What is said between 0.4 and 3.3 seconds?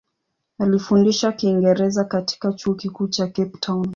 Alifundisha Kiingereza katika Chuo Kikuu cha